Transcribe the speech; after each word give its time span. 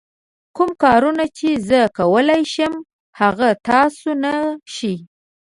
کوم 0.55 0.71
کارونه 0.83 1.23
چې 1.37 1.47
زه 1.69 1.79
کولای 1.97 2.43
شم 2.53 2.73
هغه 3.19 3.49
تاسو 3.67 4.09
نه 4.23 4.33
شئ. 4.75 4.95